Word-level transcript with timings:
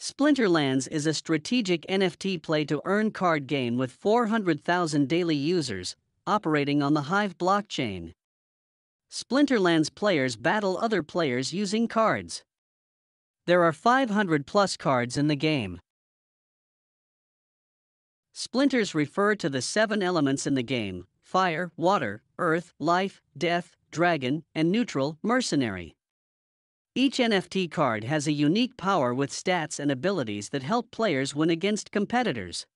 Splinterlands 0.00 0.88
is 0.90 1.04
a 1.04 1.12
strategic 1.12 1.82
NFT 1.82 2.42
play 2.42 2.64
to 2.64 2.80
earn 2.86 3.10
card 3.10 3.46
game 3.46 3.76
with 3.76 3.92
400,000 3.92 5.06
daily 5.06 5.36
users, 5.36 5.94
operating 6.26 6.82
on 6.82 6.94
the 6.94 7.02
Hive 7.02 7.36
blockchain. 7.36 8.14
Splinterlands 9.10 9.94
players 9.94 10.36
battle 10.36 10.78
other 10.78 11.02
players 11.02 11.52
using 11.52 11.86
cards. 11.86 12.42
There 13.44 13.62
are 13.62 13.74
500 13.74 14.46
plus 14.46 14.78
cards 14.78 15.18
in 15.18 15.28
the 15.28 15.36
game. 15.36 15.80
Splinters 18.32 18.94
refer 18.94 19.34
to 19.34 19.50
the 19.50 19.60
seven 19.60 20.02
elements 20.02 20.46
in 20.46 20.54
the 20.54 20.62
game 20.62 21.04
fire, 21.20 21.72
water, 21.76 22.22
earth, 22.38 22.72
life, 22.78 23.20
death, 23.36 23.76
dragon, 23.90 24.44
and 24.54 24.72
neutral, 24.72 25.18
mercenary. 25.22 25.94
Each 27.00 27.16
NFT 27.16 27.70
card 27.70 28.04
has 28.04 28.26
a 28.26 28.32
unique 28.32 28.76
power 28.76 29.14
with 29.14 29.30
stats 29.30 29.80
and 29.80 29.90
abilities 29.90 30.50
that 30.50 30.62
help 30.62 30.90
players 30.90 31.34
win 31.34 31.48
against 31.48 31.92
competitors. 31.92 32.66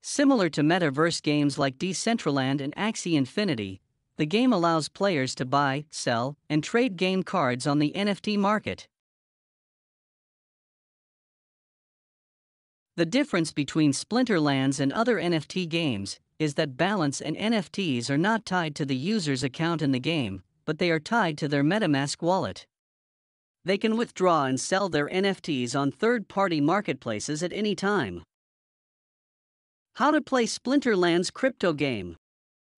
Similar 0.00 0.48
to 0.50 0.62
metaverse 0.62 1.20
games 1.20 1.58
like 1.58 1.76
Decentraland 1.76 2.60
and 2.60 2.72
Axie 2.76 3.14
Infinity, 3.16 3.80
the 4.16 4.26
game 4.26 4.52
allows 4.52 4.88
players 4.88 5.34
to 5.34 5.44
buy, 5.44 5.86
sell, 5.90 6.36
and 6.48 6.62
trade 6.62 6.96
game 6.96 7.24
cards 7.24 7.66
on 7.66 7.80
the 7.80 7.92
NFT 7.96 8.38
market. 8.38 8.86
The 12.94 13.06
difference 13.06 13.52
between 13.52 13.90
Splinterlands 13.90 14.78
and 14.78 14.92
other 14.92 15.16
NFT 15.16 15.68
games 15.68 16.20
is 16.38 16.54
that 16.54 16.76
balance 16.76 17.20
and 17.20 17.36
NFTs 17.36 18.08
are 18.08 18.16
not 18.16 18.46
tied 18.46 18.76
to 18.76 18.84
the 18.84 18.94
user's 18.94 19.42
account 19.42 19.82
in 19.82 19.90
the 19.90 19.98
game, 19.98 20.44
but 20.66 20.78
they 20.78 20.90
are 20.90 21.00
tied 21.00 21.38
to 21.38 21.48
their 21.48 21.64
MetaMask 21.64 22.20
wallet. 22.20 22.66
They 23.64 23.78
can 23.78 23.96
withdraw 23.96 24.44
and 24.44 24.60
sell 24.60 24.88
their 24.88 25.08
NFTs 25.08 25.74
on 25.74 25.90
third 25.90 26.28
party 26.28 26.60
marketplaces 26.60 27.42
at 27.42 27.52
any 27.52 27.74
time. 27.74 28.22
How 29.94 30.10
to 30.10 30.20
play 30.20 30.44
Splinterlands 30.44 31.32
crypto 31.32 31.72
game. 31.72 32.16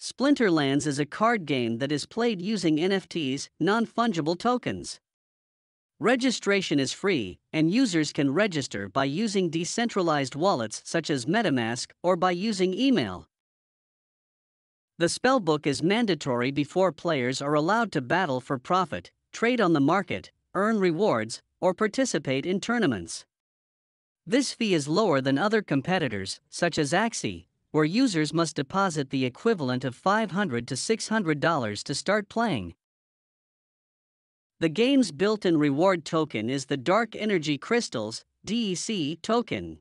Splinterlands 0.00 0.86
is 0.86 0.98
a 0.98 1.04
card 1.04 1.44
game 1.44 1.78
that 1.78 1.92
is 1.92 2.06
played 2.06 2.40
using 2.40 2.76
NFTs, 2.76 3.48
non 3.58 3.84
fungible 3.86 4.38
tokens. 4.38 5.00
Registration 6.00 6.78
is 6.78 6.92
free, 6.92 7.38
and 7.52 7.72
users 7.72 8.12
can 8.12 8.32
register 8.32 8.88
by 8.88 9.04
using 9.04 9.50
decentralized 9.50 10.36
wallets 10.36 10.80
such 10.84 11.10
as 11.10 11.26
MetaMask 11.26 11.90
or 12.04 12.14
by 12.14 12.30
using 12.30 12.72
email. 12.72 13.27
The 14.98 15.06
spellbook 15.06 15.64
is 15.64 15.80
mandatory 15.80 16.50
before 16.50 16.90
players 16.90 17.40
are 17.40 17.54
allowed 17.54 17.92
to 17.92 18.00
battle 18.00 18.40
for 18.40 18.58
profit, 18.58 19.12
trade 19.32 19.60
on 19.60 19.72
the 19.72 19.80
market, 19.80 20.32
earn 20.54 20.80
rewards, 20.80 21.40
or 21.60 21.72
participate 21.72 22.44
in 22.44 22.58
tournaments. 22.58 23.24
This 24.26 24.52
fee 24.52 24.74
is 24.74 24.88
lower 24.88 25.20
than 25.20 25.38
other 25.38 25.62
competitors, 25.62 26.40
such 26.50 26.78
as 26.78 26.92
Axie, 26.92 27.46
where 27.70 27.84
users 27.84 28.34
must 28.34 28.56
deposit 28.56 29.10
the 29.10 29.24
equivalent 29.24 29.84
of 29.84 29.96
$500 29.96 30.66
to 30.66 30.74
$600 30.74 31.82
to 31.84 31.94
start 31.94 32.28
playing. 32.28 32.74
The 34.58 34.68
game's 34.68 35.12
built 35.12 35.46
in 35.46 35.58
reward 35.58 36.04
token 36.04 36.50
is 36.50 36.66
the 36.66 36.76
Dark 36.76 37.14
Energy 37.14 37.56
Crystals 37.56 38.24
DEC 38.44 39.22
token. 39.22 39.78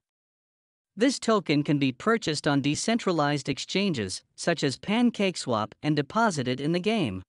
This 0.99 1.19
token 1.19 1.61
can 1.61 1.77
be 1.77 1.91
purchased 1.91 2.47
on 2.47 2.61
decentralized 2.61 3.47
exchanges, 3.47 4.23
such 4.35 4.63
as 4.63 4.79
PancakeSwap, 4.79 5.73
and 5.83 5.95
deposited 5.95 6.59
in 6.59 6.71
the 6.71 6.79
game. 6.79 7.21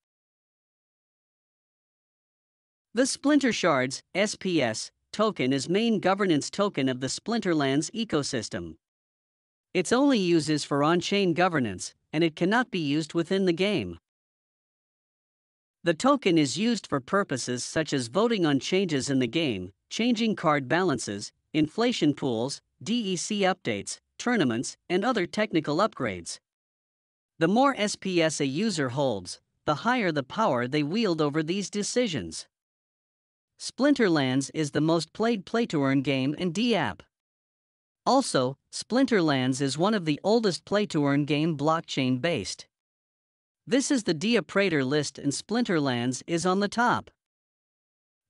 The 2.95 3.05
Splinter 3.05 3.53
Shards 3.53 4.03
SPS 4.15 4.91
token 5.13 5.53
is 5.53 5.69
main 5.69 6.01
governance 6.01 6.49
token 6.49 6.89
of 6.89 7.01
the 7.01 7.09
Splinterlands 7.09 7.91
ecosystem. 7.91 8.77
Its 9.75 9.93
only 9.93 10.19
use 10.19 10.49
is 10.49 10.65
for 10.65 10.83
on-chain 10.83 11.35
governance, 11.35 11.95
and 12.11 12.25
it 12.25 12.35
cannot 12.35 12.71
be 12.71 12.79
used 12.79 13.13
within 13.13 13.45
the 13.45 13.53
game. 13.53 13.99
The 15.85 15.93
token 15.93 16.39
is 16.39 16.57
used 16.57 16.87
for 16.87 17.01
purposes 17.01 17.65
such 17.65 17.93
as 17.93 18.09
voting 18.09 18.47
on 18.47 18.61
changes 18.61 19.11
in 19.11 19.19
the 19.19 19.29
game, 19.29 19.73
changing 19.91 20.37
card 20.37 20.69
balances, 20.69 21.33
inflation 21.53 22.15
pools, 22.15 22.63
DEC 22.83 23.41
updates, 23.41 23.99
tournaments, 24.19 24.77
and 24.89 25.05
other 25.05 25.27
technical 25.27 25.79
upgrades. 25.79 26.39
The 27.39 27.49
more 27.49 27.75
SPS 27.75 28.41
a 28.41 28.47
user 28.47 28.91
holds, 28.91 29.41
the 29.65 29.77
higher 29.77 30.11
the 30.13 30.23
power 30.23 30.67
they 30.67 30.83
wield 30.83 31.21
over 31.21 31.43
these 31.43 31.71
decisions. 31.71 32.47
Splinterlands 33.61 34.51
is 34.55 34.71
the 34.71 34.81
most 34.81 35.13
played 35.13 35.45
play 35.45 35.67
to 35.67 35.83
earn 35.83 36.03
game 36.03 36.35
in 36.35 36.53
DApp. 36.53 37.01
Also, 38.07 38.57
Splinterlands 38.73 39.61
is 39.61 39.77
one 39.77 39.95
of 39.95 40.05
the 40.05 40.21
oldest 40.25 40.65
play 40.65 40.87
to 40.87 41.05
earn 41.05 41.25
game 41.25 41.57
blockchain 41.57 42.21
based. 42.21 42.67
This 43.67 43.91
is 43.91 44.05
the 44.05 44.15
DappRadar 44.15 44.87
list 44.87 45.19
and 45.19 45.33
Splinterlands 45.33 46.23
is 46.27 46.47
on 46.47 46.61
the 46.61 46.69
top. 46.69 47.11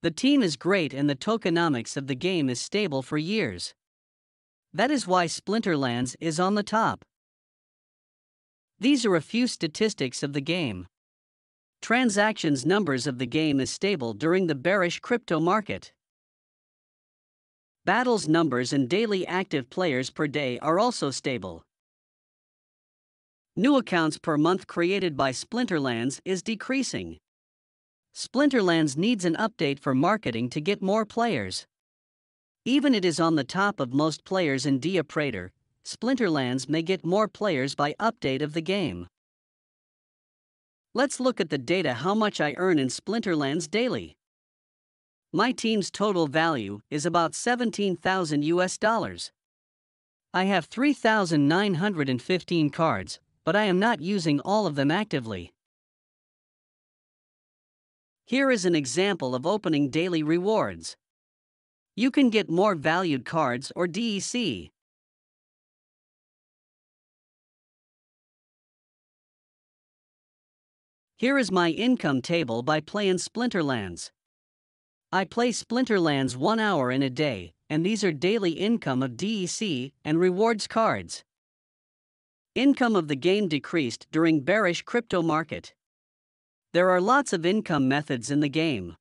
The 0.01 0.11
team 0.11 0.43
is 0.43 0.57
great 0.57 0.93
and 0.93 1.09
the 1.09 1.15
tokenomics 1.15 1.95
of 1.95 2.07
the 2.07 2.15
game 2.15 2.49
is 2.49 2.59
stable 2.59 3.01
for 3.01 3.17
years. 3.17 3.73
That 4.73 4.91
is 4.91 5.07
why 5.07 5.25
Splinterlands 5.25 6.15
is 6.19 6.39
on 6.39 6.55
the 6.55 6.63
top. 6.63 7.03
These 8.79 9.05
are 9.05 9.15
a 9.15 9.21
few 9.21 9.47
statistics 9.47 10.23
of 10.23 10.33
the 10.33 10.41
game. 10.41 10.87
Transactions 11.81 12.65
numbers 12.65 13.07
of 13.07 13.17
the 13.17 13.25
game 13.25 13.59
is 13.59 13.71
stable 13.71 14.13
during 14.13 14.47
the 14.47 14.55
bearish 14.55 14.99
crypto 14.99 15.39
market. 15.39 15.91
Battles 17.85 18.27
numbers 18.27 18.71
and 18.71 18.87
daily 18.87 19.25
active 19.25 19.69
players 19.69 20.09
per 20.11 20.27
day 20.27 20.59
are 20.59 20.77
also 20.77 21.09
stable. 21.09 21.63
New 23.55 23.75
accounts 23.77 24.17
per 24.17 24.37
month 24.37 24.67
created 24.67 25.17
by 25.17 25.31
Splinterlands 25.31 26.19
is 26.23 26.43
decreasing. 26.43 27.17
Splinterlands 28.15 28.95
needs 28.95 29.25
an 29.25 29.35
update 29.35 29.79
for 29.79 29.95
marketing 29.95 30.49
to 30.51 30.61
get 30.61 30.81
more 30.81 31.05
players. 31.05 31.65
Even 32.65 32.93
it 32.93 33.05
is 33.05 33.19
on 33.19 33.35
the 33.35 33.43
top 33.43 33.79
of 33.79 33.93
most 33.93 34.25
players 34.25 34.65
in 34.65 34.79
DappRadar, 34.79 35.51
Splinterlands 35.85 36.67
may 36.67 36.81
get 36.81 37.05
more 37.05 37.29
players 37.29 37.73
by 37.73 37.95
update 37.99 38.41
of 38.41 38.53
the 38.53 38.61
game. 38.61 39.07
Let's 40.93 41.21
look 41.21 41.39
at 41.39 41.49
the 41.49 41.57
data 41.57 41.93
how 41.93 42.13
much 42.13 42.41
I 42.41 42.53
earn 42.57 42.77
in 42.77 42.89
Splinterlands 42.89 43.69
daily. 43.69 44.17
My 45.31 45.53
team's 45.53 45.89
total 45.89 46.27
value 46.27 46.81
is 46.89 47.05
about 47.05 47.33
17,000 47.33 48.43
US 48.43 48.77
dollars. 48.77 49.31
I 50.33 50.43
have 50.45 50.65
3,915 50.65 52.69
cards, 52.71 53.19
but 53.45 53.55
I 53.55 53.63
am 53.63 53.79
not 53.79 54.01
using 54.01 54.41
all 54.41 54.67
of 54.67 54.75
them 54.75 54.91
actively. 54.91 55.53
Here 58.25 58.51
is 58.51 58.65
an 58.65 58.75
example 58.75 59.33
of 59.33 59.47
opening 59.47 59.89
daily 59.89 60.21
rewards 60.21 60.97
you 61.95 62.11
can 62.11 62.29
get 62.29 62.49
more 62.49 62.75
valued 62.75 63.25
cards 63.25 63.71
or 63.75 63.87
DEC. 63.87 64.69
Here 71.17 71.37
is 71.37 71.51
my 71.51 71.71
income 71.71 72.21
table 72.21 72.63
by 72.63 72.79
playing 72.79 73.17
Splinterlands. 73.17 74.11
I 75.11 75.25
play 75.25 75.49
Splinterlands 75.49 76.37
one 76.37 76.59
hour 76.59 76.91
in 76.91 77.03
a 77.03 77.09
day, 77.09 77.51
and 77.69 77.85
these 77.85 78.03
are 78.05 78.13
daily 78.13 78.51
income 78.51 79.03
of 79.03 79.17
DEC 79.17 79.91
and 80.05 80.17
rewards 80.17 80.65
cards. 80.65 81.25
Income 82.55 82.95
of 82.95 83.07
the 83.07 83.15
game 83.15 83.47
decreased 83.47 84.07
during 84.11 84.41
bearish 84.41 84.83
crypto 84.83 85.21
market. 85.21 85.73
There 86.73 86.89
are 86.89 87.01
lots 87.01 87.33
of 87.33 87.45
income 87.45 87.87
methods 87.87 88.31
in 88.31 88.39
the 88.39 88.47
game. 88.47 88.95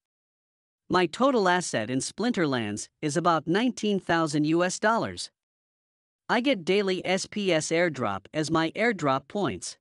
My 0.90 1.04
total 1.04 1.50
asset 1.50 1.90
in 1.90 1.98
Splinterlands 1.98 2.88
is 3.02 3.14
about 3.14 3.46
19,000 3.46 4.44
US 4.44 4.78
dollars. 4.78 5.30
I 6.30 6.40
get 6.40 6.64
daily 6.64 7.02
SPS 7.02 7.70
airdrop 7.70 8.24
as 8.32 8.50
my 8.50 8.70
airdrop 8.70 9.28
points. 9.28 9.76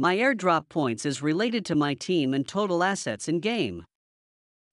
My 0.00 0.16
airdrop 0.16 0.68
points 0.68 1.06
is 1.06 1.22
related 1.22 1.64
to 1.66 1.76
my 1.76 1.94
team 1.94 2.34
and 2.34 2.46
total 2.46 2.82
assets 2.82 3.28
in 3.28 3.38
game. 3.38 3.84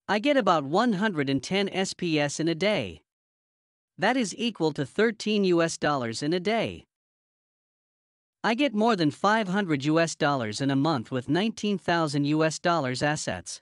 I 0.08 0.18
get 0.18 0.38
about 0.38 0.64
110 0.64 1.70
SPS 1.70 2.40
in 2.40 2.48
a 2.48 2.56
day. 2.56 3.04
That 3.96 4.18
is 4.18 4.34
equal 4.40 4.72
to 4.72 4.88
13 4.88 5.44
US 5.44 5.78
dollars 5.78 6.24
in 6.24 6.34
a 6.34 6.40
day. 6.40 6.86
I 8.44 8.56
get 8.56 8.74
more 8.74 8.96
than 8.96 9.12
500 9.12 9.86
US 9.86 10.16
dollars 10.16 10.62
in 10.62 10.72
a 10.72 10.76
month 10.76 11.12
with 11.12 11.30
19,000 11.30 12.26
US 12.26 12.58
dollars 12.58 13.04
assets 13.04 13.62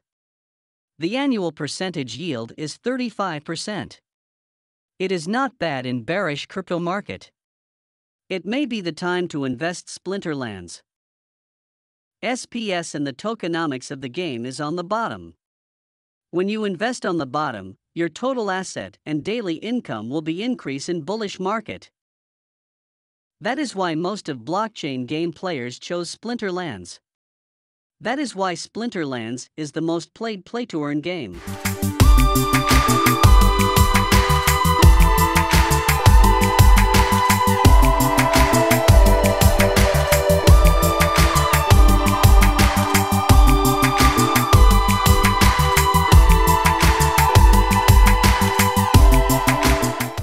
the 0.97 1.17
annual 1.17 1.51
percentage 1.51 2.15
yield 2.15 2.53
is 2.57 2.77
35%. 2.77 3.99
It 4.97 5.11
is 5.11 5.27
not 5.27 5.59
bad 5.59 5.85
in 5.85 6.03
bearish 6.03 6.45
crypto 6.45 6.79
market. 6.79 7.31
It 8.29 8.45
may 8.45 8.65
be 8.65 8.79
the 8.79 8.93
time 8.93 9.27
to 9.29 9.43
invest 9.43 9.87
Splinterlands. 9.87 10.81
SPS 12.23 12.95
and 12.95 13.05
the 13.05 13.13
tokenomics 13.13 13.91
of 13.91 13.99
the 13.99 14.09
game 14.09 14.45
is 14.45 14.61
on 14.61 14.77
the 14.77 14.83
bottom. 14.83 15.35
When 16.31 16.47
you 16.47 16.63
invest 16.63 17.05
on 17.05 17.17
the 17.17 17.25
bottom, 17.25 17.77
your 17.93 18.09
total 18.09 18.49
asset 18.49 18.97
and 19.05 19.23
daily 19.23 19.55
income 19.55 20.09
will 20.09 20.21
be 20.21 20.41
increase 20.41 20.87
in 20.87 21.01
bullish 21.01 21.39
market. 21.39 21.91
That 23.41 23.59
is 23.59 23.75
why 23.75 23.95
most 23.95 24.29
of 24.29 24.39
blockchain 24.39 25.05
game 25.05 25.33
players 25.33 25.77
chose 25.77 26.15
Splinterlands. 26.15 26.99
That 28.01 28.19
is 28.19 28.35
why 28.35 28.55
Splinterlands 28.55 29.49
is 29.55 29.71
the 29.71 29.81
most 29.81 30.13
played 30.13 30.45
play 30.45 30.65
to 30.67 30.83
earn 30.83 31.01
game. 31.01 31.41